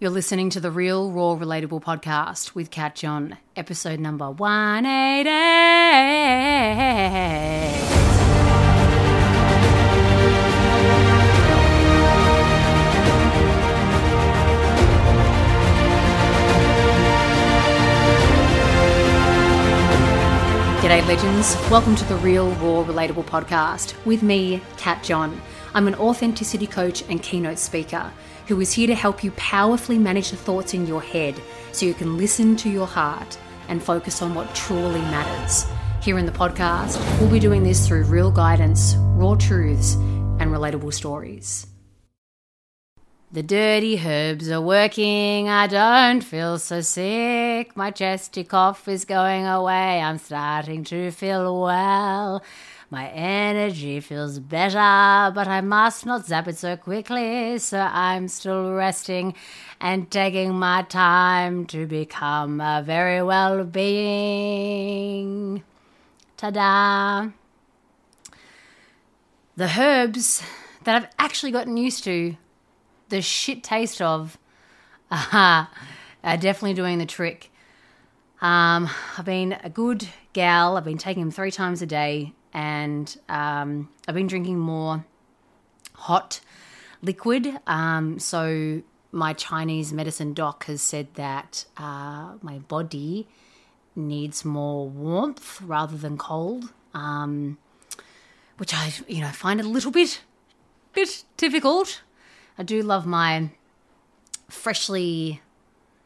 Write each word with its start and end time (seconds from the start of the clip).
You're 0.00 0.10
listening 0.10 0.48
to 0.50 0.60
the 0.60 0.70
Real 0.70 1.10
Raw 1.10 1.36
Relatable 1.36 1.82
podcast 1.82 2.54
with 2.54 2.70
Kat 2.70 2.94
John, 2.94 3.36
episode 3.54 4.00
number 4.00 4.30
188. 4.30 5.30
G'day, 20.80 21.06
legends. 21.06 21.54
Welcome 21.70 21.94
to 21.96 22.06
the 22.06 22.16
Real 22.16 22.52
Raw 22.52 22.84
Relatable 22.86 23.26
podcast 23.26 23.94
with 24.06 24.22
me, 24.22 24.62
Kat 24.78 25.02
John. 25.02 25.42
I'm 25.72 25.86
an 25.86 25.94
authenticity 25.94 26.66
coach 26.66 27.02
and 27.08 27.22
keynote 27.22 27.58
speaker 27.58 28.12
who 28.48 28.60
is 28.60 28.72
here 28.72 28.88
to 28.88 28.94
help 28.94 29.22
you 29.22 29.30
powerfully 29.32 29.98
manage 29.98 30.30
the 30.30 30.36
thoughts 30.36 30.74
in 30.74 30.86
your 30.86 31.00
head 31.00 31.40
so 31.70 31.86
you 31.86 31.94
can 31.94 32.18
listen 32.18 32.56
to 32.56 32.68
your 32.68 32.86
heart 32.86 33.38
and 33.68 33.80
focus 33.80 34.20
on 34.20 34.34
what 34.34 34.52
truly 34.54 35.00
matters. 35.02 35.64
Here 36.02 36.18
in 36.18 36.26
the 36.26 36.32
podcast, 36.32 36.98
we'll 37.20 37.30
be 37.30 37.38
doing 37.38 37.62
this 37.62 37.86
through 37.86 38.04
real 38.04 38.32
guidance, 38.32 38.96
raw 38.98 39.36
truths, 39.36 39.94
and 39.94 40.50
relatable 40.50 40.92
stories. 40.92 41.68
The 43.32 43.44
dirty 43.44 43.96
herbs 44.04 44.50
are 44.50 44.60
working. 44.60 45.48
I 45.48 45.68
don't 45.68 46.20
feel 46.20 46.58
so 46.58 46.80
sick. 46.80 47.76
My 47.76 47.92
chesty 47.92 48.42
cough 48.42 48.88
is 48.88 49.04
going 49.04 49.46
away. 49.46 50.00
I'm 50.00 50.18
starting 50.18 50.82
to 50.84 51.12
feel 51.12 51.62
well. 51.62 52.42
My 52.92 53.06
energy 53.10 54.00
feels 54.00 54.40
better, 54.40 55.30
but 55.32 55.46
I 55.46 55.60
must 55.60 56.06
not 56.06 56.26
zap 56.26 56.48
it 56.48 56.58
so 56.58 56.76
quickly, 56.76 57.56
so 57.58 57.78
I'm 57.78 58.26
still 58.26 58.72
resting 58.72 59.36
and 59.80 60.10
taking 60.10 60.54
my 60.54 60.82
time 60.82 61.66
to 61.66 61.86
become 61.86 62.60
a 62.60 62.82
very 62.84 63.22
well 63.22 63.62
being. 63.62 65.62
Ta 66.36 66.50
da! 66.50 67.28
The 69.56 69.70
herbs 69.78 70.42
that 70.82 70.96
I've 70.96 71.08
actually 71.16 71.52
gotten 71.52 71.76
used 71.76 72.02
to 72.04 72.34
the 73.08 73.22
shit 73.22 73.62
taste 73.62 74.02
of 74.02 74.36
uh, 75.12 75.66
are 76.24 76.36
definitely 76.36 76.74
doing 76.74 76.98
the 76.98 77.06
trick. 77.06 77.52
Um, 78.40 78.90
I've 79.16 79.26
been 79.26 79.52
a 79.62 79.70
good 79.70 80.08
gal. 80.32 80.76
I've 80.76 80.82
been 80.82 80.98
taking 80.98 81.22
them 81.22 81.30
three 81.30 81.52
times 81.52 81.82
a 81.82 81.86
day, 81.86 82.32
and 82.52 83.16
um, 83.28 83.88
I've 84.06 84.14
been 84.14 84.26
drinking 84.26 84.58
more 84.58 85.04
hot 85.94 86.40
liquid. 87.02 87.58
Um, 87.66 88.18
so 88.18 88.82
my 89.12 89.32
Chinese 89.32 89.92
medicine 89.92 90.34
doc 90.34 90.64
has 90.66 90.82
said 90.82 91.08
that 91.14 91.64
uh, 91.76 92.34
my 92.42 92.58
body 92.58 93.26
needs 93.96 94.44
more 94.44 94.88
warmth 94.88 95.60
rather 95.60 95.96
than 95.96 96.16
cold, 96.16 96.72
um, 96.94 97.58
which 98.56 98.74
I 98.74 98.92
you 99.08 99.20
know 99.20 99.28
find 99.28 99.60
a 99.60 99.64
little 99.64 99.90
bit 99.90 100.22
bit 100.92 101.24
difficult. 101.36 102.02
I 102.58 102.62
do 102.62 102.82
love 102.82 103.06
my 103.06 103.50
freshly 104.48 105.40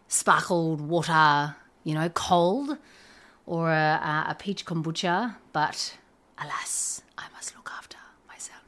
sparkled 0.08 0.80
water, 0.80 1.56
you 1.82 1.94
know, 1.94 2.08
cold, 2.10 2.78
or 3.46 3.70
a, 3.70 4.26
a 4.28 4.36
peach 4.38 4.64
kombucha, 4.64 5.36
but 5.52 5.96
alas, 6.38 7.02
I 7.18 7.24
must 7.34 7.54
look 7.56 7.70
after 7.76 7.96
myself. 8.28 8.62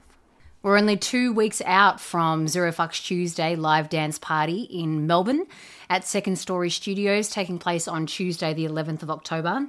We're 0.63 0.79
only 0.79 0.97
two 0.97 1.33
weeks 1.33 1.63
out 1.65 2.01
from 2.01 2.49
Zero 2.49 2.73
Fucks 2.73 3.05
Tuesday 3.05 3.57
live 3.57 3.89
dance 3.89 4.19
party 4.19 4.63
in 4.63 5.07
Melbourne 5.07 5.47
at 5.89 6.05
Second 6.05 6.37
Story 6.37 6.71
Studios, 6.71 7.29
taking 7.29 7.59
place 7.59 7.87
on 7.87 8.07
Tuesday, 8.07 8.55
the 8.55 8.67
11th 8.67 9.03
of 9.03 9.11
October. 9.11 9.67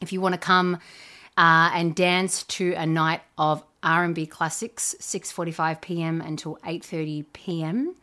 If 0.00 0.12
you 0.12 0.20
want 0.20 0.34
to 0.34 0.38
come 0.40 0.78
uh, 1.36 1.70
and 1.74 1.94
dance 1.94 2.42
to 2.44 2.74
a 2.74 2.86
night 2.86 3.22
of 3.38 3.62
R&B 3.82 4.26
classics, 4.26 4.94
6:45 5.00 5.80
p.m. 5.80 6.20
until 6.20 6.58
8:30 6.64 7.24
p.m. 7.32 7.94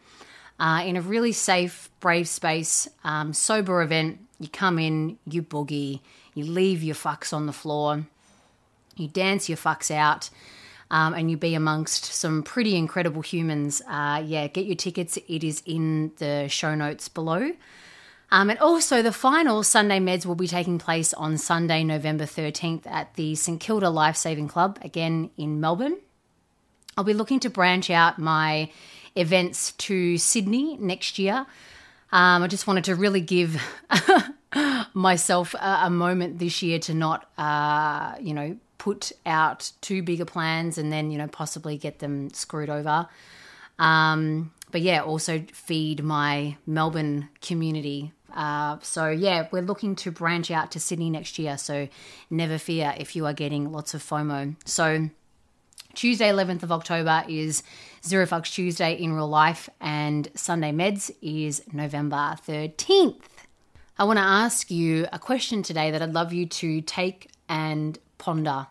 Uh, 0.60 0.84
in 0.86 0.96
a 0.96 1.02
really 1.02 1.32
safe, 1.32 1.90
brave 2.00 2.28
space, 2.28 2.88
um, 3.04 3.34
sober 3.34 3.82
event. 3.82 4.20
You 4.40 4.48
come 4.48 4.80
in, 4.80 5.18
you 5.26 5.44
boogie, 5.44 6.00
you 6.34 6.46
leave 6.46 6.84
your 6.84 6.96
fucks 6.96 7.34
on 7.34 7.46
the 7.46 7.54
floor, 7.54 8.06
you 8.98 9.08
dance 9.08 9.50
your 9.50 9.58
fucks 9.58 9.92
out, 9.92 10.30
um, 10.90 11.14
and 11.14 11.30
you 11.30 11.38
be 11.38 11.56
amongst 11.56 12.06
some 12.06 12.44
pretty 12.44 12.76
incredible 12.76 13.22
humans. 13.22 13.82
Uh, 13.88 14.24
yeah, 14.26 14.48
get 14.48 14.66
your 14.66 14.76
tickets. 14.76 15.18
It 15.28 15.44
is 15.44 15.62
in 15.66 16.12
the 16.18 16.48
show 16.48 16.76
notes 16.76 17.08
below. 17.10 17.52
Um, 18.30 18.50
and 18.50 18.60
also, 18.60 19.02
the 19.02 19.14
final 19.14 19.64
Sunday 19.64 20.00
Meds 20.00 20.26
will 20.26 20.36
be 20.36 20.48
taking 20.48 20.80
place 20.80 21.14
on 21.14 21.38
Sunday, 21.38 21.84
November 21.84 22.26
13th 22.26 22.86
at 22.86 23.14
the 23.14 23.36
St 23.36 23.60
Kilda 23.60 23.90
Life 23.90 24.18
Saving 24.18 24.50
Club, 24.50 24.78
again 24.82 25.30
in 25.38 25.62
Melbourne. 25.62 25.98
I'll 26.98 27.06
be 27.06 27.14
looking 27.14 27.40
to 27.42 27.50
branch 27.50 27.90
out 27.90 28.20
my 28.20 28.70
events 29.16 29.72
to 29.74 30.18
Sydney 30.18 30.78
next 30.78 31.20
year. 31.20 31.46
Um, 32.12 32.44
I 32.44 32.48
just 32.48 32.68
wanted 32.68 32.86
to 32.86 32.96
really 32.96 33.22
give 33.22 33.62
myself 34.94 35.54
a, 35.54 35.82
a, 35.84 35.90
moment 35.90 36.40
this 36.40 36.62
year 36.62 36.80
to 36.80 36.94
not, 36.94 37.30
uh, 37.38 38.16
you 38.20 38.34
know, 38.34 38.58
put 38.78 39.12
out 39.26 39.72
too 39.82 40.04
big 40.04 40.22
a 40.22 40.26
plans 40.26 40.78
and 40.78 40.92
then, 40.92 41.12
you 41.12 41.18
know, 41.18 41.28
possibly 41.28 41.78
get 41.78 42.00
them 42.00 42.30
screwed 42.32 42.70
over. 42.70 43.08
Um, 43.80 44.52
but 44.72 44.82
yeah, 44.82 45.02
also 45.02 45.44
feed 45.54 46.04
my 46.04 46.58
Melbourne 46.66 47.30
community 47.42 48.12
uh, 48.38 48.78
so 48.84 49.10
yeah, 49.10 49.48
we're 49.52 49.64
looking 49.64 49.96
to 49.96 50.12
branch 50.12 50.52
out 50.52 50.72
to 50.72 50.80
Sydney 50.80 51.10
next 51.10 51.40
year. 51.40 51.58
So 51.58 51.88
never 52.30 52.58
fear 52.58 52.94
if 52.98 53.16
you 53.16 53.26
are 53.26 53.34
getting 53.34 53.72
lots 53.72 53.94
of 53.94 54.04
FOMO. 54.04 54.56
So 54.64 55.10
Tuesday, 55.96 56.30
11th 56.30 56.62
of 56.62 56.72
October 56.72 57.24
is 57.28 57.64
Zero 58.06 58.28
Fucks 58.28 58.54
Tuesday 58.54 58.94
in 58.94 59.14
real 59.14 59.28
life, 59.28 59.68
and 59.82 60.30
Sunday 60.36 60.72
Meds 60.72 61.10
is 61.24 61.64
November 61.74 62.36
13th. 62.48 63.22
I 63.98 64.04
want 64.04 64.18
to 64.18 64.24
ask 64.24 64.70
you 64.70 65.08
a 65.12 65.18
question 65.18 65.64
today 65.64 65.90
that 65.90 66.04
I'd 66.04 66.14
love 66.14 66.32
you 66.32 66.46
to 66.46 66.82
take 66.82 67.32
and 67.50 67.98
ponder 68.18 68.68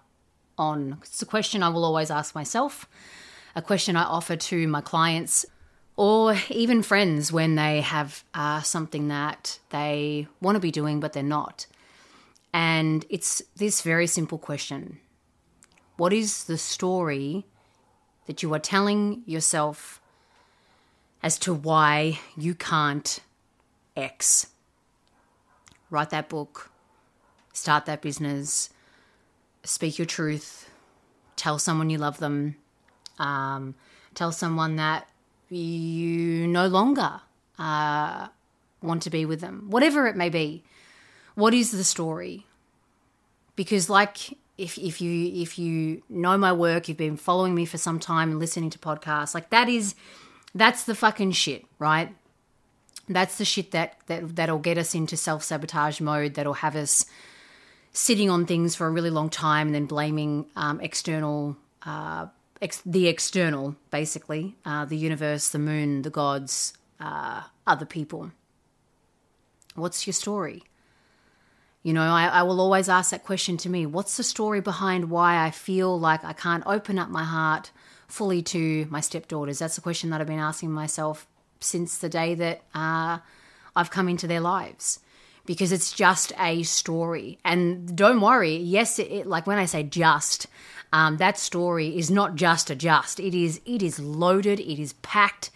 on. 0.58 0.98
It's 1.02 1.22
a 1.22 1.26
question 1.26 1.62
I 1.62 1.68
will 1.68 1.84
always 1.84 2.10
ask 2.10 2.34
myself, 2.34 2.88
a 3.54 3.62
question 3.62 3.96
I 3.96 4.04
offer 4.04 4.36
to 4.36 4.68
my 4.68 4.80
clients 4.80 5.46
or 5.96 6.36
even 6.50 6.82
friends 6.82 7.32
when 7.32 7.54
they 7.54 7.80
have 7.80 8.22
uh, 8.34 8.60
something 8.60 9.08
that 9.08 9.58
they 9.70 10.28
want 10.40 10.56
to 10.56 10.60
be 10.60 10.70
doing 10.70 11.00
but 11.00 11.12
they're 11.12 11.22
not. 11.22 11.66
And 12.52 13.04
it's 13.10 13.42
this 13.56 13.82
very 13.82 14.06
simple 14.06 14.38
question 14.38 14.98
What 15.96 16.12
is 16.12 16.44
the 16.44 16.58
story 16.58 17.46
that 18.26 18.42
you 18.42 18.52
are 18.54 18.58
telling 18.58 19.22
yourself 19.26 20.00
as 21.22 21.38
to 21.40 21.54
why 21.54 22.18
you 22.36 22.54
can't 22.54 23.20
X? 23.96 24.48
Write 25.88 26.10
that 26.10 26.28
book, 26.28 26.70
start 27.52 27.86
that 27.86 28.02
business, 28.02 28.70
speak 29.66 29.98
your 29.98 30.06
truth, 30.06 30.70
tell 31.36 31.58
someone 31.58 31.90
you 31.90 31.98
love 31.98 32.18
them, 32.18 32.56
um, 33.18 33.74
tell 34.14 34.32
someone 34.32 34.76
that 34.76 35.08
you 35.48 36.46
no 36.46 36.66
longer 36.66 37.20
uh, 37.58 38.28
want 38.82 39.02
to 39.02 39.10
be 39.10 39.24
with 39.24 39.40
them, 39.40 39.66
whatever 39.68 40.06
it 40.06 40.16
may 40.16 40.28
be. 40.28 40.64
What 41.34 41.52
is 41.54 41.70
the 41.70 41.84
story? 41.84 42.46
Because, 43.56 43.90
like, 43.90 44.36
if 44.58 44.78
if 44.78 45.00
you 45.00 45.42
if 45.42 45.58
you 45.58 46.02
know 46.08 46.38
my 46.38 46.52
work, 46.52 46.88
you've 46.88 46.96
been 46.96 47.16
following 47.16 47.54
me 47.54 47.66
for 47.66 47.78
some 47.78 47.98
time 47.98 48.30
and 48.30 48.38
listening 48.38 48.70
to 48.70 48.78
podcasts, 48.78 49.34
like 49.34 49.50
that 49.50 49.68
is 49.68 49.94
that's 50.54 50.84
the 50.84 50.94
fucking 50.94 51.32
shit, 51.32 51.64
right? 51.78 52.14
That's 53.08 53.38
the 53.38 53.44
shit 53.44 53.72
that 53.72 53.98
that 54.06 54.36
that'll 54.36 54.58
get 54.58 54.78
us 54.78 54.94
into 54.94 55.16
self 55.16 55.44
sabotage 55.44 56.00
mode. 56.00 56.34
That'll 56.34 56.54
have 56.54 56.74
us 56.74 57.04
sitting 57.96 58.28
on 58.28 58.44
things 58.44 58.74
for 58.74 58.86
a 58.86 58.90
really 58.90 59.08
long 59.08 59.30
time 59.30 59.68
and 59.68 59.74
then 59.74 59.86
blaming 59.86 60.44
um, 60.54 60.78
external 60.82 61.56
uh, 61.86 62.26
ex- 62.60 62.82
the 62.84 63.08
external, 63.08 63.74
basically, 63.90 64.54
uh, 64.66 64.84
the 64.84 64.98
universe, 64.98 65.48
the 65.48 65.58
moon, 65.58 66.02
the 66.02 66.10
gods, 66.10 66.76
uh, 67.00 67.42
other 67.66 67.86
people. 67.86 68.32
What's 69.74 70.06
your 70.06 70.12
story? 70.12 70.62
You 71.82 71.94
know, 71.94 72.02
I, 72.02 72.26
I 72.26 72.42
will 72.42 72.60
always 72.60 72.90
ask 72.90 73.12
that 73.12 73.24
question 73.24 73.56
to 73.58 73.70
me 73.70 73.86
what's 73.86 74.18
the 74.18 74.22
story 74.22 74.60
behind 74.60 75.08
why 75.08 75.42
I 75.42 75.50
feel 75.50 75.98
like 75.98 76.22
I 76.22 76.34
can't 76.34 76.64
open 76.66 76.98
up 76.98 77.08
my 77.08 77.24
heart 77.24 77.70
fully 78.08 78.42
to 78.42 78.86
my 78.90 79.00
stepdaughters? 79.00 79.58
That's 79.58 79.78
a 79.78 79.80
question 79.80 80.10
that 80.10 80.20
I've 80.20 80.26
been 80.26 80.38
asking 80.38 80.70
myself 80.70 81.26
since 81.60 81.96
the 81.96 82.10
day 82.10 82.34
that 82.34 82.62
uh, 82.74 83.18
I've 83.74 83.90
come 83.90 84.08
into 84.10 84.26
their 84.26 84.40
lives 84.40 85.00
because 85.46 85.72
it's 85.72 85.92
just 85.92 86.32
a 86.38 86.62
story. 86.62 87.38
And 87.44 87.96
don't 87.96 88.20
worry, 88.20 88.56
yes, 88.56 88.98
it, 88.98 89.10
it, 89.10 89.26
like 89.26 89.46
when 89.46 89.58
I 89.58 89.66
say 89.66 89.82
just, 89.82 90.46
um, 90.92 91.16
that 91.18 91.38
story 91.38 91.96
is 91.96 92.10
not 92.10 92.34
just 92.34 92.70
a 92.70 92.74
just. 92.74 93.20
It 93.20 93.34
is 93.34 93.60
it 93.66 93.82
is 93.82 93.98
loaded. 93.98 94.60
It 94.60 94.80
is 94.80 94.92
packed. 94.94 95.50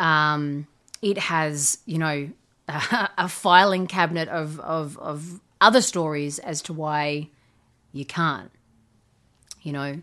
Um, 0.00 0.66
it 1.02 1.18
has, 1.18 1.78
you 1.86 1.98
know, 1.98 2.30
a 2.68 3.28
filing 3.28 3.86
cabinet 3.86 4.28
of, 4.28 4.58
of, 4.60 4.98
of 4.98 5.40
other 5.60 5.80
stories 5.80 6.38
as 6.40 6.62
to 6.62 6.72
why 6.72 7.28
you 7.92 8.04
can't. 8.04 8.50
You 9.62 9.72
know, 9.72 10.02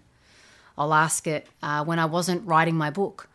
I'll 0.78 0.94
ask 0.94 1.28
it 1.28 1.48
uh, 1.62 1.84
when 1.84 2.00
I 2.00 2.06
wasn't 2.06 2.48
writing 2.48 2.76
my 2.76 2.90
book. 2.90 3.30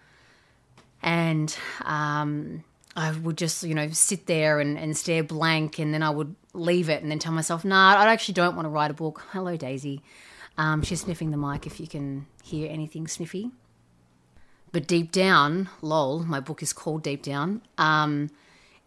And 1.02 1.54
um, 1.84 2.64
I 2.98 3.12
would 3.12 3.38
just, 3.38 3.62
you 3.62 3.76
know, 3.76 3.88
sit 3.90 4.26
there 4.26 4.58
and, 4.58 4.76
and 4.76 4.96
stare 4.96 5.22
blank, 5.22 5.78
and 5.78 5.94
then 5.94 6.02
I 6.02 6.10
would 6.10 6.34
leave 6.52 6.88
it 6.88 7.00
and 7.00 7.12
then 7.12 7.20
tell 7.20 7.30
myself, 7.30 7.64
nah, 7.64 7.94
I 7.94 8.12
actually 8.12 8.34
don't 8.34 8.56
want 8.56 8.66
to 8.66 8.70
write 8.70 8.90
a 8.90 8.94
book. 8.94 9.24
Hello, 9.30 9.56
Daisy. 9.56 10.02
Um, 10.56 10.82
she's 10.82 11.02
sniffing 11.02 11.30
the 11.30 11.36
mic 11.36 11.64
if 11.64 11.78
you 11.78 11.86
can 11.86 12.26
hear 12.42 12.68
anything 12.68 13.06
sniffy. 13.06 13.52
But 14.72 14.88
deep 14.88 15.12
down, 15.12 15.68
lol, 15.80 16.24
my 16.24 16.40
book 16.40 16.60
is 16.60 16.72
called 16.72 17.04
Deep 17.04 17.22
Down. 17.22 17.62
Um, 17.78 18.30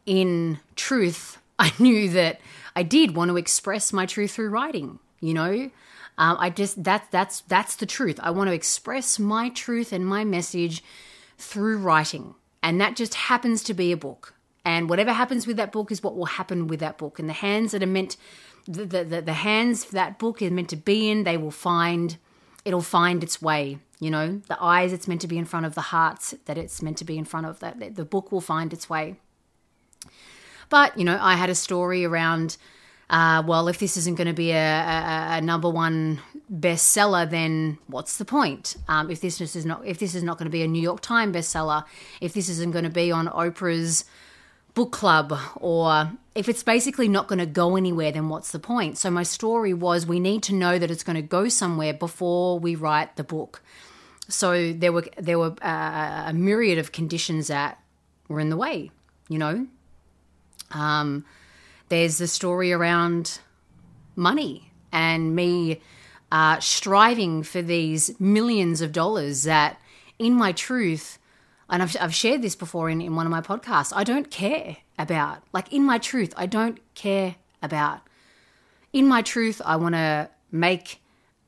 in 0.05 0.59
truth, 0.75 1.37
I 1.59 1.71
knew 1.79 2.09
that 2.09 2.41
I 2.75 2.83
did 2.83 3.15
want 3.15 3.31
to 3.31 3.37
express 3.37 3.93
my 3.93 4.05
truth 4.05 4.31
through 4.31 4.49
writing. 4.49 4.99
You 5.21 5.33
know, 5.33 5.71
um, 6.17 6.37
I 6.37 6.49
just 6.49 6.83
that 6.83 7.07
that's 7.11 7.41
that's 7.41 7.77
the 7.77 7.85
truth. 7.85 8.19
I 8.21 8.31
want 8.31 8.49
to 8.49 8.53
express 8.53 9.19
my 9.19 9.47
truth 9.49 9.93
and 9.93 10.05
my 10.05 10.25
message 10.25 10.83
through 11.37 11.77
writing, 11.77 12.35
and 12.63 12.79
that 12.79 12.95
just 12.95 13.13
happens 13.15 13.63
to 13.63 13.73
be 13.73 13.91
a 13.91 13.97
book. 13.97 14.33
And 14.63 14.89
whatever 14.89 15.11
happens 15.11 15.47
with 15.47 15.57
that 15.57 15.71
book 15.71 15.91
is 15.91 16.03
what 16.03 16.15
will 16.15 16.25
happen 16.25 16.67
with 16.67 16.79
that 16.81 16.97
book. 16.97 17.17
And 17.17 17.27
the 17.27 17.33
hands 17.33 17.71
that 17.71 17.81
are 17.81 17.87
meant, 17.87 18.15
the 18.67 18.85
the, 18.85 19.21
the, 19.21 19.33
hands 19.33 19.85
that 19.85 20.19
book 20.19 20.41
is 20.41 20.51
meant 20.51 20.69
to 20.69 20.75
be 20.75 21.09
in, 21.09 21.23
they 21.23 21.37
will 21.37 21.51
find 21.51 22.17
it'll 22.63 22.81
find 22.81 23.23
its 23.23 23.41
way. 23.41 23.79
You 23.99 24.11
know, 24.11 24.41
the 24.47 24.61
eyes 24.61 24.93
it's 24.93 25.07
meant 25.07 25.21
to 25.21 25.27
be 25.27 25.37
in 25.37 25.45
front 25.45 25.65
of, 25.65 25.75
the 25.75 25.81
hearts 25.81 26.35
that 26.45 26.57
it's 26.57 26.81
meant 26.81 26.97
to 26.97 27.05
be 27.05 27.17
in 27.17 27.25
front 27.25 27.47
of. 27.47 27.59
That 27.59 27.95
the 27.95 28.05
book 28.05 28.31
will 28.31 28.41
find 28.41 28.71
its 28.71 28.89
way. 28.89 29.15
But, 30.69 30.97
you 30.97 31.03
know, 31.03 31.17
I 31.19 31.35
had 31.35 31.49
a 31.49 31.55
story 31.55 32.05
around, 32.05 32.55
uh, 33.09 33.43
well, 33.45 33.67
if 33.67 33.77
this 33.77 33.97
isn't 33.97 34.15
going 34.15 34.27
to 34.27 34.33
be 34.33 34.51
a, 34.51 34.55
a, 34.55 35.27
a, 35.37 35.41
number 35.41 35.69
one 35.69 36.21
bestseller, 36.51 37.29
then 37.29 37.77
what's 37.87 38.17
the 38.17 38.25
point? 38.25 38.75
Um, 38.87 39.09
if 39.09 39.21
this 39.21 39.39
is 39.39 39.65
not, 39.65 39.85
if 39.85 39.99
this 39.99 40.15
is 40.15 40.23
not 40.23 40.37
going 40.37 40.45
to 40.45 40.51
be 40.51 40.63
a 40.63 40.67
New 40.67 40.81
York 40.81 41.01
Times 41.01 41.35
bestseller, 41.35 41.85
if 42.19 42.33
this 42.33 42.49
isn't 42.49 42.71
going 42.71 42.83
to 42.83 42.89
be 42.89 43.11
on 43.11 43.27
Oprah's 43.27 44.05
book 44.73 44.91
club, 44.91 45.37
or 45.55 46.11
if 46.35 46.47
it's 46.47 46.63
basically 46.63 47.07
not 47.07 47.27
going 47.27 47.39
to 47.39 47.45
go 47.45 47.75
anywhere, 47.75 48.11
then 48.11 48.29
what's 48.29 48.51
the 48.51 48.59
point? 48.59 48.97
So 48.97 49.09
my 49.11 49.23
story 49.23 49.73
was, 49.73 50.05
we 50.05 50.19
need 50.19 50.43
to 50.43 50.53
know 50.53 50.79
that 50.79 50.91
it's 50.91 51.03
going 51.03 51.17
to 51.17 51.21
go 51.21 51.49
somewhere 51.49 51.93
before 51.93 52.59
we 52.59 52.75
write 52.75 53.15
the 53.15 53.23
book. 53.23 53.61
So 54.27 54.71
there 54.71 54.93
were 54.93 55.05
there 55.17 55.37
were 55.37 55.55
uh, 55.61 56.23
a 56.27 56.33
myriad 56.33 56.77
of 56.77 56.91
conditions 56.91 57.47
that 57.47 57.79
were 58.29 58.39
in 58.39 58.49
the 58.49 58.55
way, 58.55 58.91
you 59.27 59.37
know, 59.37 59.67
um, 60.71 61.25
there's 61.89 62.17
the 62.17 62.27
story 62.27 62.71
around 62.71 63.39
money 64.15 64.71
and 64.93 65.35
me 65.35 65.81
uh, 66.31 66.59
striving 66.59 67.43
for 67.43 67.61
these 67.61 68.19
millions 68.19 68.81
of 68.81 68.91
dollars 68.91 69.43
that, 69.43 69.79
in 70.17 70.33
my 70.33 70.51
truth, 70.51 71.19
and 71.69 71.81
I've, 71.81 71.95
I've 71.99 72.15
shared 72.15 72.41
this 72.41 72.55
before 72.55 72.89
in, 72.89 73.01
in 73.01 73.15
one 73.15 73.25
of 73.25 73.31
my 73.31 73.41
podcasts, 73.41 73.93
I 73.95 74.03
don't 74.03 74.29
care 74.31 74.77
about. 74.97 75.43
Like, 75.53 75.71
in 75.73 75.83
my 75.83 75.97
truth, 75.97 76.33
I 76.37 76.45
don't 76.45 76.79
care 76.95 77.35
about. 77.61 78.01
In 78.93 79.07
my 79.07 79.21
truth, 79.21 79.61
I 79.65 79.75
want 79.75 79.95
to 79.95 80.29
make 80.51 81.01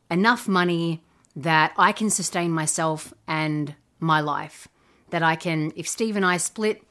enough 0.09 0.47
money 0.47 1.01
that 1.35 1.73
I 1.77 1.91
can 1.91 2.09
sustain 2.09 2.51
myself 2.51 3.13
and 3.27 3.75
my 3.99 4.21
life. 4.21 4.67
That 5.09 5.23
I 5.23 5.35
can, 5.35 5.71
if 5.75 5.87
Steve 5.87 6.15
and 6.15 6.25
I 6.25 6.37
split, 6.37 6.83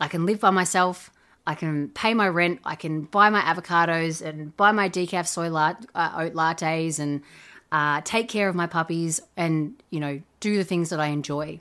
I 0.00 0.08
can 0.08 0.26
live 0.26 0.40
by 0.40 0.50
myself. 0.50 1.10
I 1.46 1.54
can 1.54 1.88
pay 1.90 2.12
my 2.12 2.28
rent. 2.28 2.60
I 2.64 2.74
can 2.74 3.02
buy 3.02 3.30
my 3.30 3.40
avocados 3.40 4.20
and 4.20 4.56
buy 4.56 4.72
my 4.72 4.88
decaf 4.88 5.26
soy 5.26 5.48
lat- 5.48 5.86
uh, 5.94 6.12
oat 6.16 6.34
lattes 6.34 6.98
and 6.98 7.22
uh, 7.70 8.00
take 8.04 8.28
care 8.28 8.48
of 8.48 8.54
my 8.54 8.66
puppies 8.66 9.20
and, 9.36 9.74
you 9.90 10.00
know, 10.00 10.20
do 10.40 10.56
the 10.56 10.64
things 10.64 10.90
that 10.90 11.00
I 11.00 11.08
enjoy. 11.08 11.60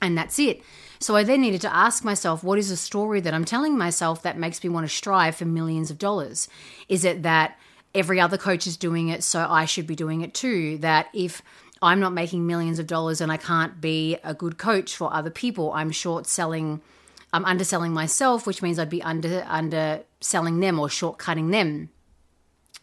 And 0.00 0.16
that's 0.16 0.38
it. 0.38 0.62
So 1.00 1.16
I 1.16 1.24
then 1.24 1.40
needed 1.40 1.60
to 1.62 1.74
ask 1.74 2.04
myself, 2.04 2.44
what 2.44 2.58
is 2.58 2.68
the 2.68 2.76
story 2.76 3.20
that 3.20 3.34
I'm 3.34 3.44
telling 3.44 3.76
myself 3.76 4.22
that 4.22 4.38
makes 4.38 4.62
me 4.62 4.70
want 4.70 4.88
to 4.88 4.94
strive 4.94 5.36
for 5.36 5.44
millions 5.44 5.90
of 5.90 5.98
dollars? 5.98 6.48
Is 6.88 7.04
it 7.04 7.22
that 7.22 7.58
every 7.94 8.20
other 8.20 8.38
coach 8.38 8.66
is 8.66 8.76
doing 8.76 9.08
it, 9.08 9.24
so 9.24 9.46
I 9.48 9.64
should 9.64 9.86
be 9.86 9.96
doing 9.96 10.20
it 10.20 10.32
too? 10.34 10.78
That 10.78 11.08
if 11.12 11.42
I'm 11.82 12.00
not 12.00 12.12
making 12.12 12.46
millions 12.46 12.78
of 12.78 12.86
dollars 12.86 13.20
and 13.20 13.32
I 13.32 13.36
can't 13.36 13.80
be 13.80 14.16
a 14.22 14.34
good 14.34 14.58
coach 14.58 14.94
for 14.94 15.12
other 15.12 15.30
people, 15.30 15.72
I'm 15.72 15.90
short 15.90 16.26
selling– 16.26 16.82
I'm 17.32 17.44
underselling 17.44 17.92
myself, 17.92 18.46
which 18.46 18.62
means 18.62 18.78
I'd 18.78 18.90
be 18.90 19.02
under 19.02 19.44
underselling 19.48 20.60
them 20.60 20.78
or 20.78 20.88
shortcutting 20.88 21.50
them. 21.50 21.90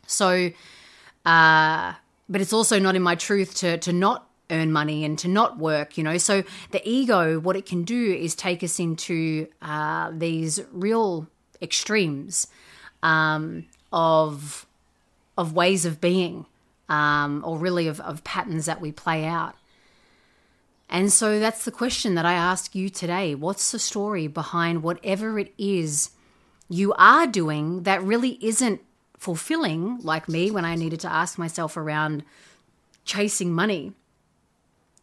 So, 0.05 0.51
uh, 1.25 1.93
but 2.29 2.41
it's 2.41 2.53
also 2.53 2.79
not 2.79 2.95
in 2.95 3.01
my 3.01 3.15
truth 3.15 3.55
to 3.55 3.77
to 3.79 3.93
not 3.93 4.27
earn 4.49 4.71
money 4.71 5.03
and 5.03 5.17
to 5.19 5.27
not 5.27 5.57
work, 5.57 5.97
you 5.97 6.03
know. 6.03 6.17
So 6.17 6.43
the 6.71 6.87
ego, 6.87 7.39
what 7.39 7.55
it 7.55 7.65
can 7.65 7.83
do 7.83 8.13
is 8.13 8.35
take 8.35 8.63
us 8.63 8.79
into 8.79 9.47
uh, 9.61 10.11
these 10.13 10.59
real 10.71 11.27
extremes 11.61 12.47
um, 13.01 13.65
of 13.91 14.65
of 15.37 15.53
ways 15.53 15.85
of 15.85 15.99
being, 15.99 16.45
um, 16.89 17.41
or 17.45 17.57
really 17.57 17.87
of, 17.87 17.99
of 18.01 18.23
patterns 18.23 18.65
that 18.67 18.81
we 18.81 18.91
play 18.91 19.25
out. 19.25 19.55
And 20.93 21.11
so 21.11 21.39
that's 21.39 21.65
the 21.65 21.71
question 21.71 22.13
that 22.13 22.25
I 22.25 22.33
ask 22.33 22.75
you 22.75 22.87
today. 22.87 23.33
What's 23.33 23.71
the 23.71 23.79
story 23.79 24.27
behind 24.27 24.83
whatever 24.83 25.39
it 25.39 25.51
is 25.57 26.11
you 26.69 26.93
are 26.99 27.25
doing 27.25 27.81
that 27.83 28.03
really 28.03 28.37
isn't 28.45 28.79
fulfilling, 29.17 29.97
like 30.03 30.29
me 30.29 30.51
when 30.51 30.65
I 30.65 30.75
needed 30.75 30.99
to 30.99 31.11
ask 31.11 31.39
myself 31.39 31.75
around 31.77 32.23
chasing 33.05 33.51
money? 33.51 33.93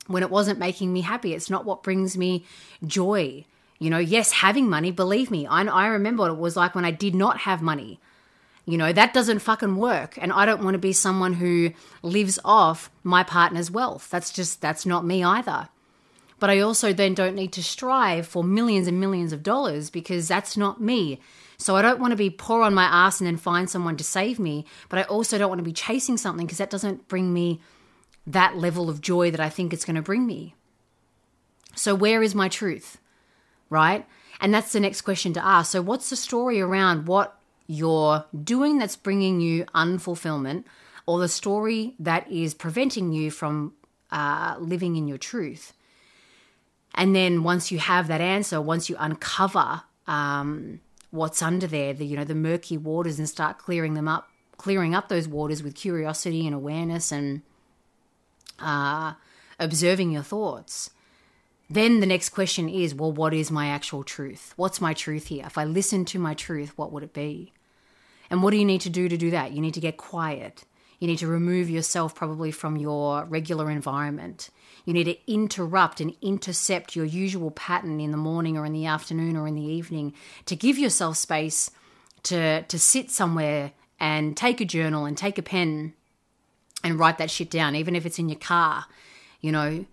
When 0.06 0.22
it 0.22 0.30
wasn't 0.30 0.60
making 0.60 0.92
me 0.92 1.00
happy, 1.00 1.34
it's 1.34 1.50
not 1.50 1.64
what 1.64 1.82
brings 1.82 2.16
me 2.16 2.44
joy. 2.86 3.44
You 3.80 3.90
know, 3.90 3.98
yes, 3.98 4.30
having 4.30 4.70
money, 4.70 4.92
believe 4.92 5.28
me, 5.28 5.44
I, 5.48 5.62
I 5.64 5.88
remember 5.88 6.22
what 6.22 6.30
it 6.30 6.38
was 6.38 6.56
like 6.56 6.76
when 6.76 6.84
I 6.84 6.92
did 6.92 7.16
not 7.16 7.38
have 7.38 7.62
money. 7.62 7.98
You 8.64 8.78
know, 8.78 8.92
that 8.92 9.12
doesn't 9.12 9.40
fucking 9.40 9.74
work. 9.74 10.16
And 10.20 10.32
I 10.32 10.46
don't 10.46 10.62
want 10.62 10.74
to 10.74 10.78
be 10.78 10.92
someone 10.92 11.32
who 11.32 11.72
lives 12.02 12.38
off 12.44 12.92
my 13.02 13.24
partner's 13.24 13.72
wealth. 13.72 14.08
That's 14.08 14.30
just, 14.30 14.60
that's 14.60 14.86
not 14.86 15.04
me 15.04 15.24
either. 15.24 15.68
But 16.40 16.50
I 16.50 16.60
also 16.60 16.92
then 16.92 17.14
don't 17.14 17.36
need 17.36 17.52
to 17.52 17.62
strive 17.62 18.26
for 18.26 18.42
millions 18.42 18.88
and 18.88 18.98
millions 18.98 19.32
of 19.32 19.42
dollars 19.42 19.90
because 19.90 20.26
that's 20.26 20.56
not 20.56 20.80
me. 20.80 21.20
So 21.58 21.76
I 21.76 21.82
don't 21.82 22.00
want 22.00 22.12
to 22.12 22.16
be 22.16 22.30
poor 22.30 22.62
on 22.62 22.72
my 22.72 22.84
ass 22.84 23.20
and 23.20 23.26
then 23.26 23.36
find 23.36 23.68
someone 23.68 23.98
to 23.98 24.04
save 24.04 24.40
me. 24.40 24.64
But 24.88 24.98
I 24.98 25.02
also 25.02 25.36
don't 25.36 25.50
want 25.50 25.58
to 25.58 25.64
be 25.64 25.74
chasing 25.74 26.16
something 26.16 26.46
because 26.46 26.58
that 26.58 26.70
doesn't 26.70 27.06
bring 27.06 27.32
me 27.34 27.60
that 28.26 28.56
level 28.56 28.88
of 28.88 29.02
joy 29.02 29.30
that 29.30 29.40
I 29.40 29.50
think 29.50 29.72
it's 29.72 29.84
going 29.84 29.96
to 29.96 30.02
bring 30.02 30.26
me. 30.26 30.54
So 31.76 31.94
where 31.94 32.22
is 32.22 32.34
my 32.34 32.48
truth? 32.48 32.98
Right? 33.68 34.06
And 34.40 34.54
that's 34.54 34.72
the 34.72 34.80
next 34.80 35.02
question 35.02 35.34
to 35.34 35.44
ask. 35.44 35.70
So 35.70 35.82
what's 35.82 36.08
the 36.08 36.16
story 36.16 36.60
around 36.60 37.06
what 37.06 37.38
you're 37.66 38.24
doing 38.42 38.78
that's 38.78 38.96
bringing 38.96 39.40
you 39.40 39.66
unfulfillment 39.74 40.64
or 41.06 41.18
the 41.18 41.28
story 41.28 41.94
that 41.98 42.30
is 42.32 42.54
preventing 42.54 43.12
you 43.12 43.30
from 43.30 43.74
uh, 44.10 44.56
living 44.58 44.96
in 44.96 45.06
your 45.06 45.18
truth? 45.18 45.74
And 46.94 47.14
then 47.14 47.42
once 47.42 47.70
you 47.70 47.78
have 47.78 48.08
that 48.08 48.20
answer, 48.20 48.60
once 48.60 48.90
you 48.90 48.96
uncover 48.98 49.82
um, 50.06 50.80
what's 51.10 51.42
under 51.42 51.66
there, 51.66 51.92
the 51.94 52.04
you 52.04 52.16
know 52.16 52.24
the 52.24 52.34
murky 52.34 52.76
waters, 52.76 53.18
and 53.18 53.28
start 53.28 53.58
clearing 53.58 53.94
them 53.94 54.08
up, 54.08 54.28
clearing 54.56 54.94
up 54.94 55.08
those 55.08 55.28
waters 55.28 55.62
with 55.62 55.74
curiosity 55.74 56.46
and 56.46 56.54
awareness, 56.54 57.12
and 57.12 57.42
uh, 58.58 59.14
observing 59.58 60.10
your 60.10 60.22
thoughts. 60.22 60.90
Then 61.72 62.00
the 62.00 62.06
next 62.06 62.30
question 62.30 62.68
is, 62.68 62.96
well, 62.96 63.12
what 63.12 63.32
is 63.32 63.50
my 63.50 63.68
actual 63.68 64.02
truth? 64.02 64.52
What's 64.56 64.80
my 64.80 64.92
truth 64.92 65.28
here? 65.28 65.44
If 65.46 65.56
I 65.56 65.64
listen 65.64 66.04
to 66.06 66.18
my 66.18 66.34
truth, 66.34 66.72
what 66.76 66.90
would 66.90 67.04
it 67.04 67.12
be? 67.12 67.52
And 68.28 68.42
what 68.42 68.50
do 68.50 68.56
you 68.56 68.64
need 68.64 68.80
to 68.80 68.90
do 68.90 69.08
to 69.08 69.16
do 69.16 69.30
that? 69.30 69.52
You 69.52 69.60
need 69.60 69.74
to 69.74 69.80
get 69.80 69.96
quiet. 69.96 70.64
You 70.98 71.06
need 71.06 71.18
to 71.18 71.28
remove 71.28 71.70
yourself 71.70 72.14
probably 72.14 72.50
from 72.50 72.76
your 72.76 73.24
regular 73.24 73.70
environment. 73.70 74.50
You 74.84 74.92
need 74.92 75.04
to 75.04 75.32
interrupt 75.32 76.00
and 76.00 76.14
intercept 76.22 76.96
your 76.96 77.04
usual 77.04 77.50
pattern 77.50 78.00
in 78.00 78.10
the 78.10 78.16
morning 78.16 78.56
or 78.56 78.64
in 78.64 78.72
the 78.72 78.86
afternoon 78.86 79.36
or 79.36 79.46
in 79.46 79.54
the 79.54 79.62
evening 79.62 80.14
to 80.46 80.56
give 80.56 80.78
yourself 80.78 81.16
space 81.16 81.70
to, 82.24 82.62
to 82.62 82.78
sit 82.78 83.10
somewhere 83.10 83.72
and 83.98 84.36
take 84.36 84.60
a 84.60 84.64
journal 84.64 85.04
and 85.04 85.16
take 85.16 85.38
a 85.38 85.42
pen 85.42 85.92
and 86.82 86.98
write 86.98 87.18
that 87.18 87.30
shit 87.30 87.50
down, 87.50 87.76
even 87.76 87.94
if 87.94 88.06
it's 88.06 88.18
in 88.18 88.28
your 88.28 88.38
car, 88.38 88.86
you 89.40 89.52
know. 89.52 89.84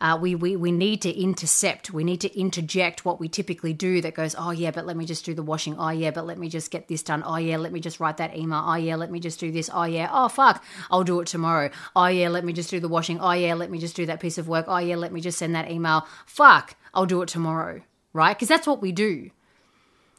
Uh, 0.00 0.18
we, 0.20 0.34
we, 0.34 0.56
we 0.56 0.72
need 0.72 1.02
to 1.02 1.10
intercept, 1.10 1.92
we 1.92 2.04
need 2.04 2.20
to 2.22 2.38
interject 2.38 3.04
what 3.04 3.20
we 3.20 3.28
typically 3.28 3.74
do 3.74 4.00
that 4.00 4.14
goes, 4.14 4.34
oh, 4.38 4.50
yeah, 4.50 4.70
but 4.70 4.86
let 4.86 4.96
me 4.96 5.04
just 5.04 5.24
do 5.26 5.34
the 5.34 5.42
washing. 5.42 5.76
Oh, 5.78 5.90
yeah, 5.90 6.10
but 6.10 6.24
let 6.26 6.38
me 6.38 6.48
just 6.48 6.70
get 6.70 6.88
this 6.88 7.02
done. 7.02 7.22
Oh, 7.26 7.36
yeah, 7.36 7.58
let 7.58 7.70
me 7.70 7.80
just 7.80 8.00
write 8.00 8.16
that 8.16 8.34
email. 8.34 8.64
Oh, 8.66 8.76
yeah, 8.76 8.96
let 8.96 9.10
me 9.10 9.20
just 9.20 9.38
do 9.38 9.52
this. 9.52 9.68
Oh, 9.72 9.84
yeah, 9.84 10.08
oh, 10.10 10.28
fuck, 10.28 10.64
I'll 10.90 11.04
do 11.04 11.20
it 11.20 11.26
tomorrow. 11.26 11.70
Oh, 11.94 12.06
yeah, 12.06 12.28
let 12.30 12.44
me 12.44 12.52
just 12.54 12.70
do 12.70 12.80
the 12.80 12.88
washing. 12.88 13.20
Oh, 13.20 13.32
yeah, 13.32 13.52
let 13.54 13.70
me 13.70 13.78
just 13.78 13.94
do 13.94 14.06
that 14.06 14.20
piece 14.20 14.38
of 14.38 14.48
work. 14.48 14.64
Oh, 14.68 14.78
yeah, 14.78 14.96
let 14.96 15.12
me 15.12 15.20
just 15.20 15.38
send 15.38 15.54
that 15.54 15.70
email. 15.70 16.06
Fuck, 16.24 16.76
I'll 16.94 17.06
do 17.06 17.20
it 17.22 17.28
tomorrow. 17.28 17.82
right? 18.12 18.36
Because 18.36 18.48
that's 18.48 18.66
what 18.66 18.82
we 18.82 18.92
do. 18.92 19.30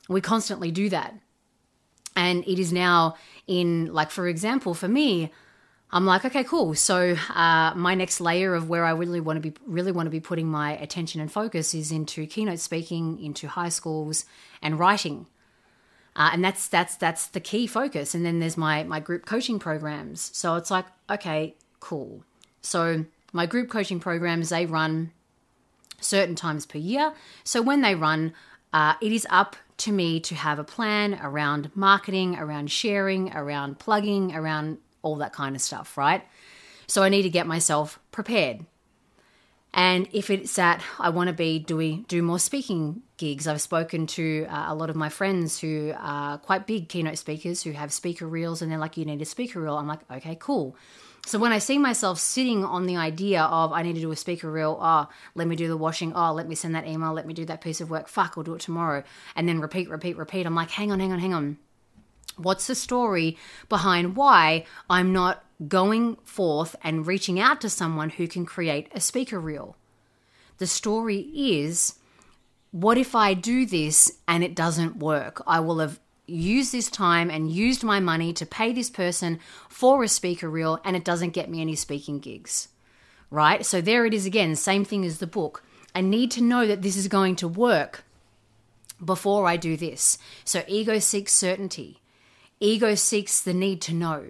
We 0.09 0.21
constantly 0.21 0.71
do 0.71 0.89
that. 0.89 1.15
And 2.15 2.43
it 2.45 2.59
is 2.59 2.73
now 2.73 3.15
in, 3.47 3.93
like, 3.93 4.11
for 4.11 4.27
example, 4.27 4.73
for 4.73 4.88
me, 4.88 5.31
I'm 5.93 6.05
like, 6.05 6.24
okay, 6.24 6.43
cool. 6.43 6.74
So 6.75 7.15
uh, 7.36 7.74
my 7.75 7.95
next 7.95 8.21
layer 8.21 8.55
of 8.55 8.69
where 8.69 8.86
I 8.86 8.91
really 8.91 9.19
want 9.19 9.41
to 9.43 9.51
be 9.51 9.57
really 9.65 9.91
want 9.91 10.07
to 10.07 10.12
be 10.12 10.21
putting 10.21 10.48
my 10.48 10.77
attention 10.77 11.19
and 11.19 11.31
focus 11.31 11.74
is 11.74 11.91
into 11.91 12.25
keynote 12.25 12.60
speaking, 12.60 13.21
into 13.21 13.48
high 13.50 13.69
schools, 13.69 14.25
and 14.62 14.79
writing. 14.79 15.27
Uh, 16.15 16.29
and 16.33 16.43
that's 16.43 16.67
that's 16.67 16.95
that's 16.95 17.27
the 17.27 17.41
key 17.41 17.67
focus. 17.67 18.15
And 18.15 18.25
then 18.25 18.39
there's 18.39 18.57
my 18.57 18.83
my 18.83 19.00
group 19.01 19.25
coaching 19.25 19.60
programs. 19.60 20.31
So 20.33 20.55
it's 20.55 20.71
like, 20.71 20.86
okay, 21.10 21.55
cool. 21.81 22.24
So 22.62 23.05
my 23.33 23.45
group 23.45 23.69
coaching 23.69 24.00
programs 24.00 24.50
they 24.50 24.65
run 24.65 25.12
certain 26.00 26.36
times 26.36 26.65
per 26.65 26.77
year. 26.77 27.13
So 27.43 27.62
when 27.62 27.81
they 27.81 27.95
run, 27.95 28.33
uh, 28.74 28.95
it 29.01 29.12
is 29.12 29.27
up 29.29 29.55
to 29.77 29.91
me 29.91 30.19
to 30.21 30.36
have 30.36 30.57
a 30.57 30.63
plan 30.63 31.19
around 31.21 31.71
marketing, 31.75 32.38
around 32.38 32.71
sharing, 32.71 33.33
around 33.36 33.79
plugging, 33.79 34.33
around 34.36 34.77
all 35.01 35.17
that 35.17 35.34
kind 35.34 35.55
of 35.55 35.62
stuff, 35.62 35.98
right? 35.98 36.24
So 36.88 37.03
I 37.03 37.10
need 37.10 37.24
to 37.24 37.29
get 37.29 37.48
myself 37.48 38.00
prepared. 38.12 38.65
And 39.74 40.08
if 40.12 40.29
it's 40.29 40.55
that 40.55 40.84
I 41.00 41.10
want 41.10 41.27
to 41.27 41.34
be 41.34 41.58
doing 41.58 42.03
do 42.10 42.22
more 42.22 42.39
speaking 42.39 43.03
gigs, 43.15 43.48
I've 43.48 43.62
spoken 43.62 44.05
to 44.08 44.46
uh, 44.50 44.65
a 44.67 44.75
lot 44.75 44.89
of 44.89 44.98
my 44.98 45.08
friends 45.08 45.60
who 45.60 45.93
are 45.98 46.38
quite 46.39 46.67
big 46.67 46.89
keynote 46.89 47.17
speakers 47.17 47.63
who 47.63 47.72
have 47.72 47.93
speaker 47.93 48.27
reels, 48.27 48.62
and 48.62 48.70
they're 48.70 48.77
like, 48.77 48.98
"You 48.98 49.05
need 49.05 49.22
a 49.22 49.25
speaker 49.25 49.62
reel." 49.62 49.77
I'm 49.77 49.88
like, 49.88 50.01
"Okay, 50.12 50.36
cool." 50.38 50.75
So 51.25 51.39
when 51.39 51.51
I 51.51 51.60
see 51.60 51.77
myself 51.77 52.20
sitting 52.20 52.65
on 52.65 52.86
the 52.88 52.98
idea 52.98 53.43
of 53.43 53.72
I 53.72 53.84
need 53.84 53.93
to 53.93 54.01
do 54.01 54.12
a 54.12 54.15
speaker 54.15 54.51
reel, 54.51 54.77
oh, 54.81 55.08
let 55.36 55.48
me 55.48 55.55
do 55.55 55.67
the 55.67 55.77
washing, 55.77 56.13
oh, 56.13 56.34
let 56.34 56.48
me 56.48 56.55
send 56.55 56.74
that 56.75 56.88
email, 56.88 57.13
let 57.13 57.27
me 57.27 57.34
do 57.34 57.46
that 57.46 57.62
piece 57.62 57.79
of 57.79 57.91
work, 57.91 58.08
fuck, 58.08 58.34
I'll 58.36 58.43
do 58.43 58.55
it 58.55 58.62
tomorrow, 58.62 59.03
and 59.36 59.48
then 59.48 59.62
repeat, 59.62 59.88
repeat, 59.89 60.17
repeat. 60.17 60.48
I'm 60.48 60.55
like, 60.55 60.72
hang 60.72 60.91
on, 60.91 61.00
hang 61.00 61.12
on, 61.12 61.20
hang 61.20 61.34
on. 61.34 61.58
What's 62.38 62.67
the 62.67 62.75
story 62.75 63.38
behind 63.69 64.15
why 64.15 64.65
I'm 64.89 65.13
not 65.13 65.43
going 65.67 66.15
forth 66.23 66.75
and 66.83 67.05
reaching 67.05 67.39
out 67.39 67.61
to 67.61 67.69
someone 67.69 68.09
who 68.09 68.27
can 68.27 68.45
create 68.45 68.89
a 68.93 69.00
speaker 69.00 69.39
reel? 69.39 69.75
The 70.57 70.67
story 70.67 71.19
is 71.33 71.95
what 72.71 72.97
if 72.97 73.15
I 73.15 73.33
do 73.33 73.65
this 73.65 74.19
and 74.27 74.43
it 74.43 74.55
doesn't 74.55 74.97
work? 74.97 75.43
I 75.45 75.59
will 75.59 75.79
have 75.79 76.00
used 76.25 76.71
this 76.71 76.89
time 76.89 77.29
and 77.29 77.51
used 77.51 77.83
my 77.83 78.00
money 78.00 78.31
to 78.33 78.45
pay 78.45 78.71
this 78.71 78.89
person 78.89 79.39
for 79.67 80.03
a 80.03 80.07
speaker 80.07 80.50
reel 80.50 80.79
and 80.85 80.95
it 80.95 81.03
doesn't 81.03 81.31
get 81.31 81.50
me 81.50 81.61
any 81.61 81.75
speaking 81.75 82.19
gigs. 82.19 82.69
Right? 83.29 83.65
So 83.65 83.81
there 83.81 84.05
it 84.05 84.13
is 84.13 84.25
again, 84.25 84.55
same 84.55 84.85
thing 84.85 85.05
as 85.05 85.19
the 85.19 85.27
book. 85.27 85.63
I 85.93 86.01
need 86.01 86.31
to 86.31 86.41
know 86.41 86.65
that 86.65 86.81
this 86.81 86.95
is 86.95 87.07
going 87.07 87.35
to 87.38 87.47
work 87.47 88.03
before 89.03 89.47
I 89.47 89.57
do 89.57 89.75
this. 89.75 90.17
So 90.45 90.63
ego 90.67 91.00
seeks 91.00 91.33
certainty 91.33 92.00
ego 92.61 92.95
seeks 92.95 93.41
the 93.41 93.53
need 93.53 93.81
to 93.81 93.93
know. 93.93 94.25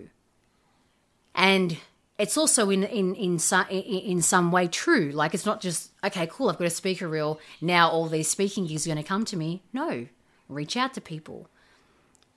And 1.35 1.77
it's 2.17 2.37
also 2.37 2.69
in 2.69 2.83
in 2.83 3.13
in 3.13 3.37
some 3.37 3.67
in 3.69 4.21
some 4.21 4.51
way 4.51 4.67
true. 4.67 5.11
Like 5.11 5.35
it's 5.35 5.45
not 5.45 5.61
just 5.61 5.91
okay, 6.03 6.27
cool. 6.27 6.49
I've 6.49 6.57
got 6.57 6.65
a 6.65 6.71
speaker 6.71 7.07
reel. 7.07 7.39
Now 7.61 7.89
all 7.89 8.07
these 8.07 8.27
speaking 8.27 8.65
gigs 8.65 8.87
are 8.87 8.89
going 8.89 9.03
to 9.03 9.07
come 9.07 9.25
to 9.25 9.37
me. 9.37 9.61
No, 9.71 10.07
reach 10.49 10.75
out 10.75 10.93
to 10.95 11.01
people. 11.01 11.47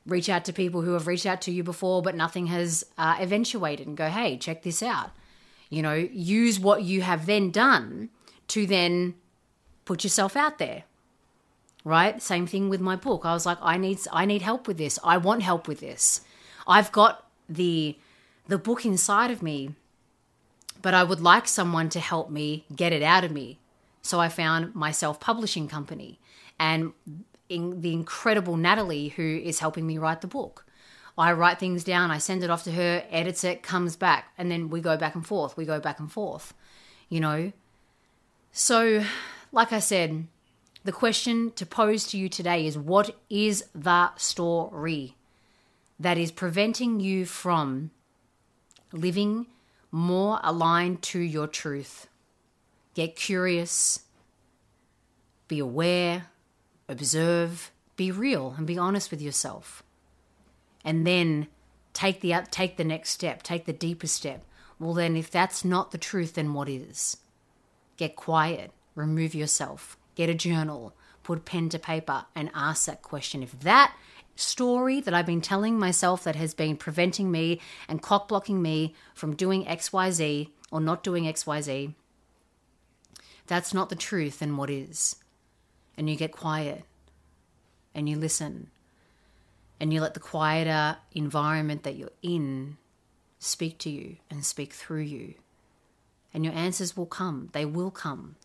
Reach 0.06 0.28
out 0.28 0.44
to 0.44 0.52
people 0.52 0.82
who 0.82 0.92
have 0.92 1.06
reached 1.06 1.24
out 1.24 1.40
to 1.42 1.50
you 1.50 1.64
before, 1.64 2.02
but 2.02 2.14
nothing 2.14 2.48
has 2.48 2.84
uh, 2.98 3.16
eventuated, 3.18 3.86
and 3.86 3.96
go, 3.96 4.08
hey, 4.08 4.36
check 4.36 4.62
this 4.62 4.82
out. 4.82 5.12
You 5.70 5.80
know, 5.80 5.94
use 5.94 6.60
what 6.60 6.82
you 6.82 7.00
have 7.00 7.24
then 7.24 7.50
done 7.50 8.10
to 8.48 8.66
then 8.66 9.14
put 9.86 10.04
yourself 10.04 10.36
out 10.36 10.58
there 10.58 10.84
right? 11.84 12.20
Same 12.20 12.46
thing 12.46 12.68
with 12.68 12.80
my 12.80 12.96
book. 12.96 13.24
I 13.24 13.34
was 13.34 13.46
like, 13.46 13.58
I 13.62 13.76
need 13.76 14.00
I 14.12 14.24
need 14.24 14.42
help 14.42 14.66
with 14.66 14.78
this. 14.78 14.98
I 15.04 15.18
want 15.18 15.42
help 15.42 15.68
with 15.68 15.80
this. 15.80 16.22
I've 16.66 16.90
got 16.92 17.26
the 17.48 17.96
the 18.48 18.58
book 18.58 18.84
inside 18.84 19.30
of 19.30 19.42
me, 19.42 19.74
but 20.82 20.94
I 20.94 21.04
would 21.04 21.20
like 21.20 21.46
someone 21.46 21.88
to 21.90 22.00
help 22.00 22.30
me 22.30 22.64
get 22.74 22.92
it 22.92 23.02
out 23.02 23.24
of 23.24 23.30
me. 23.30 23.58
So 24.02 24.20
I 24.20 24.28
found 24.28 24.74
my 24.74 24.90
self-publishing 24.90 25.68
company 25.68 26.18
and 26.58 26.92
in 27.48 27.80
the 27.80 27.92
incredible 27.92 28.56
Natalie 28.56 29.08
who 29.08 29.40
is 29.42 29.60
helping 29.60 29.86
me 29.86 29.98
write 29.98 30.20
the 30.20 30.26
book. 30.26 30.66
I 31.16 31.32
write 31.32 31.60
things 31.60 31.84
down, 31.84 32.10
I 32.10 32.18
send 32.18 32.42
it 32.42 32.50
off 32.50 32.64
to 32.64 32.72
her, 32.72 33.04
edits 33.10 33.44
it, 33.44 33.62
comes 33.62 33.94
back, 33.94 34.32
and 34.36 34.50
then 34.50 34.68
we 34.68 34.80
go 34.80 34.96
back 34.96 35.14
and 35.14 35.24
forth. 35.24 35.56
We 35.56 35.64
go 35.64 35.78
back 35.78 36.00
and 36.00 36.10
forth, 36.10 36.54
you 37.08 37.20
know. 37.20 37.52
So, 38.50 39.04
like 39.52 39.72
I 39.72 39.78
said, 39.78 40.26
the 40.84 40.92
question 40.92 41.50
to 41.52 41.64
pose 41.64 42.06
to 42.08 42.18
you 42.18 42.28
today 42.28 42.66
is 42.66 42.76
what 42.76 43.16
is 43.30 43.64
the 43.74 44.14
story 44.16 45.16
that 45.98 46.18
is 46.18 46.30
preventing 46.30 47.00
you 47.00 47.24
from 47.24 47.90
living 48.92 49.46
more 49.90 50.40
aligned 50.42 51.00
to 51.00 51.18
your 51.18 51.46
truth? 51.46 52.06
Get 52.94 53.16
curious, 53.16 54.00
be 55.48 55.58
aware, 55.58 56.26
observe, 56.88 57.72
be 57.96 58.10
real, 58.10 58.54
and 58.58 58.66
be 58.66 58.76
honest 58.76 59.10
with 59.10 59.22
yourself. 59.22 59.82
And 60.84 61.06
then 61.06 61.48
take 61.94 62.20
the 62.20 62.34
take 62.50 62.76
the 62.76 62.84
next 62.84 63.10
step, 63.10 63.42
take 63.42 63.64
the 63.64 63.72
deeper 63.72 64.06
step. 64.06 64.44
Well, 64.78 64.92
then, 64.92 65.16
if 65.16 65.30
that's 65.30 65.64
not 65.64 65.92
the 65.92 65.98
truth, 65.98 66.34
then 66.34 66.52
what 66.52 66.68
is? 66.68 67.16
Get 67.96 68.16
quiet, 68.16 68.72
remove 68.94 69.34
yourself, 69.34 69.96
get 70.14 70.30
a 70.30 70.34
journal, 70.34 70.94
put 71.22 71.44
pen 71.44 71.68
to 71.70 71.78
paper, 71.78 72.26
and 72.34 72.50
ask 72.54 72.86
that 72.86 73.02
question. 73.02 73.42
If 73.42 73.58
that 73.60 73.94
story 74.36 75.00
that 75.00 75.14
I've 75.14 75.26
been 75.26 75.40
telling 75.40 75.78
myself 75.78 76.24
that 76.24 76.36
has 76.36 76.54
been 76.54 76.76
preventing 76.76 77.30
me 77.30 77.60
and 77.88 78.02
cock 78.02 78.28
blocking 78.28 78.60
me 78.60 78.94
from 79.14 79.36
doing 79.36 79.64
XYZ 79.64 80.48
or 80.70 80.80
not 80.80 81.02
doing 81.02 81.24
XYZ, 81.24 81.94
that's 83.46 83.74
not 83.74 83.88
the 83.90 83.96
truth, 83.96 84.38
then 84.40 84.56
what 84.56 84.70
is? 84.70 85.16
And 85.96 86.08
you 86.08 86.16
get 86.16 86.32
quiet 86.32 86.84
and 87.94 88.08
you 88.08 88.16
listen 88.16 88.70
and 89.78 89.92
you 89.92 90.00
let 90.00 90.14
the 90.14 90.20
quieter 90.20 90.96
environment 91.12 91.82
that 91.82 91.96
you're 91.96 92.10
in 92.22 92.76
speak 93.38 93.78
to 93.78 93.90
you 93.90 94.16
and 94.30 94.44
speak 94.44 94.72
through 94.72 95.02
you. 95.02 95.34
And 96.32 96.44
your 96.44 96.54
answers 96.54 96.96
will 96.96 97.06
come, 97.06 97.50
they 97.52 97.64
will 97.64 97.90
come. 97.90 98.36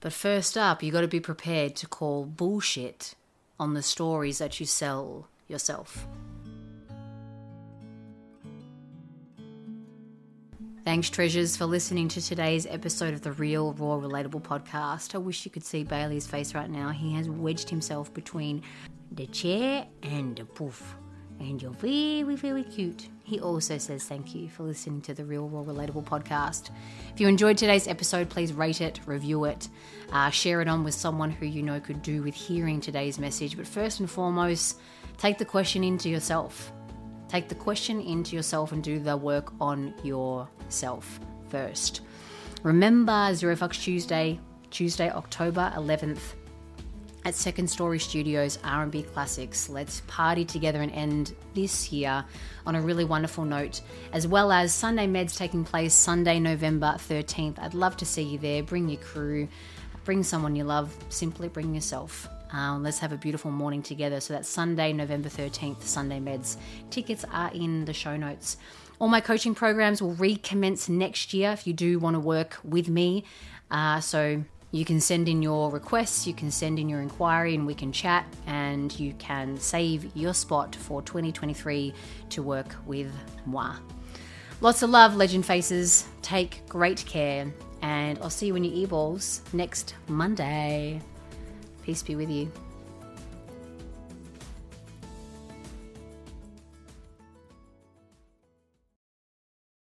But 0.00 0.12
first 0.14 0.56
up, 0.56 0.82
you 0.82 0.90
got 0.90 1.02
to 1.02 1.08
be 1.08 1.20
prepared 1.20 1.76
to 1.76 1.86
call 1.86 2.24
bullshit 2.24 3.14
on 3.58 3.74
the 3.74 3.82
stories 3.82 4.38
that 4.38 4.58
you 4.58 4.66
sell 4.66 5.28
yourself. 5.46 6.06
Thanks, 10.82 11.10
treasures, 11.10 11.58
for 11.58 11.66
listening 11.66 12.08
to 12.08 12.22
today's 12.22 12.66
episode 12.66 13.12
of 13.12 13.20
the 13.20 13.32
Real, 13.32 13.74
Raw, 13.74 13.98
Relatable 13.98 14.40
podcast. 14.40 15.14
I 15.14 15.18
wish 15.18 15.44
you 15.44 15.50
could 15.50 15.64
see 15.64 15.84
Bailey's 15.84 16.26
face 16.26 16.54
right 16.54 16.70
now. 16.70 16.88
He 16.88 17.12
has 17.14 17.28
wedged 17.28 17.68
himself 17.68 18.12
between 18.14 18.62
the 19.12 19.26
chair 19.26 19.86
and 20.02 20.34
the 20.36 20.46
poof 20.46 20.96
and 21.40 21.60
you're 21.60 21.72
very, 21.72 22.36
very 22.36 22.62
cute. 22.62 23.08
He 23.24 23.40
also 23.40 23.78
says 23.78 24.04
thank 24.04 24.34
you 24.34 24.48
for 24.48 24.64
listening 24.64 25.00
to 25.02 25.14
the 25.14 25.24
Real 25.24 25.48
Raw 25.48 25.62
Relatable 25.62 26.04
podcast. 26.04 26.70
If 27.14 27.20
you 27.20 27.28
enjoyed 27.28 27.56
today's 27.56 27.88
episode, 27.88 28.28
please 28.28 28.52
rate 28.52 28.80
it, 28.80 29.00
review 29.06 29.46
it, 29.46 29.68
uh, 30.12 30.30
share 30.30 30.60
it 30.60 30.68
on 30.68 30.84
with 30.84 30.94
someone 30.94 31.30
who 31.30 31.46
you 31.46 31.62
know 31.62 31.80
could 31.80 32.02
do 32.02 32.22
with 32.22 32.34
hearing 32.34 32.80
today's 32.80 33.18
message. 33.18 33.56
But 33.56 33.66
first 33.66 34.00
and 34.00 34.10
foremost, 34.10 34.78
take 35.16 35.38
the 35.38 35.44
question 35.44 35.82
into 35.82 36.08
yourself. 36.08 36.72
Take 37.28 37.48
the 37.48 37.54
question 37.54 38.00
into 38.00 38.36
yourself 38.36 38.72
and 38.72 38.82
do 38.82 38.98
the 38.98 39.16
work 39.16 39.52
on 39.60 39.94
yourself 40.04 41.20
first. 41.48 42.02
Remember 42.62 43.34
Zero 43.34 43.56
Fucks 43.56 43.80
Tuesday, 43.82 44.38
Tuesday, 44.70 45.10
October 45.10 45.72
11th 45.76 46.34
at 47.24 47.34
Second 47.34 47.68
Story 47.68 47.98
Studios 47.98 48.58
R&B 48.64 49.02
Classics. 49.02 49.68
Let's 49.68 50.02
party 50.06 50.44
together 50.44 50.80
and 50.80 50.92
end 50.92 51.34
this 51.54 51.92
year 51.92 52.24
on 52.66 52.74
a 52.74 52.80
really 52.80 53.04
wonderful 53.04 53.44
note, 53.44 53.80
as 54.12 54.26
well 54.26 54.52
as 54.52 54.72
Sunday 54.72 55.06
Meds 55.06 55.36
taking 55.36 55.64
place 55.64 55.94
Sunday, 55.94 56.38
November 56.38 56.94
13th. 56.96 57.58
I'd 57.58 57.74
love 57.74 57.96
to 57.98 58.06
see 58.06 58.22
you 58.22 58.38
there. 58.38 58.62
Bring 58.62 58.88
your 58.88 59.00
crew, 59.00 59.48
bring 60.04 60.22
someone 60.22 60.56
you 60.56 60.64
love, 60.64 60.96
simply 61.08 61.48
bring 61.48 61.74
yourself. 61.74 62.28
Um, 62.52 62.82
let's 62.82 62.98
have 62.98 63.12
a 63.12 63.16
beautiful 63.16 63.50
morning 63.50 63.82
together. 63.82 64.20
So 64.20 64.34
that's 64.34 64.48
Sunday, 64.48 64.92
November 64.92 65.28
13th, 65.28 65.82
Sunday 65.82 66.20
Meds. 66.20 66.56
Tickets 66.90 67.24
are 67.32 67.50
in 67.52 67.84
the 67.84 67.92
show 67.92 68.16
notes. 68.16 68.56
All 68.98 69.08
my 69.08 69.20
coaching 69.20 69.54
programs 69.54 70.02
will 70.02 70.14
recommence 70.14 70.88
next 70.88 71.32
year 71.32 71.52
if 71.52 71.66
you 71.66 71.72
do 71.72 71.98
want 71.98 72.14
to 72.14 72.20
work 72.20 72.58
with 72.64 72.88
me. 72.88 73.24
Uh, 73.70 74.00
so 74.00 74.44
you 74.72 74.84
can 74.84 75.00
send 75.00 75.28
in 75.28 75.42
your 75.42 75.70
requests, 75.70 76.26
you 76.26 76.34
can 76.34 76.50
send 76.50 76.78
in 76.78 76.88
your 76.88 77.00
inquiry, 77.00 77.54
and 77.54 77.66
we 77.66 77.74
can 77.74 77.92
chat, 77.92 78.24
and 78.46 78.98
you 78.98 79.12
can 79.14 79.58
save 79.58 80.14
your 80.14 80.32
spot 80.32 80.76
for 80.76 81.02
2023 81.02 81.92
to 82.30 82.42
work 82.42 82.76
with 82.86 83.12
moi. 83.46 83.74
Lots 84.60 84.82
of 84.82 84.90
love, 84.90 85.16
Legend 85.16 85.44
Faces. 85.44 86.06
Take 86.22 86.66
great 86.68 87.04
care, 87.06 87.52
and 87.82 88.18
I'll 88.18 88.30
see 88.30 88.46
you 88.46 88.56
in 88.56 88.64
your 88.64 88.86
earballs 88.86 89.40
next 89.52 89.94
Monday. 90.06 91.00
Peace 91.82 92.02
be 92.02 92.14
with 92.14 92.30
you. 92.30 92.52